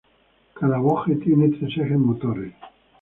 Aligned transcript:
Cada 0.55 0.79
boje 0.79 1.15
tiene 1.17 1.49
tres 1.49 1.77
ejes 1.77 1.99
motores. 1.99 2.55